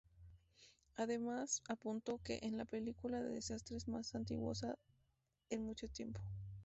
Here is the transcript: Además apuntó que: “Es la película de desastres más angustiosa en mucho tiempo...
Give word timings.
Además 0.95 1.61
apuntó 1.69 2.17
que: 2.23 2.39
“Es 2.41 2.53
la 2.53 2.65
película 2.65 3.21
de 3.21 3.29
desastres 3.29 3.87
más 3.87 4.15
angustiosa 4.15 4.73
en 5.51 5.63
mucho 5.63 5.87
tiempo... 5.89 6.19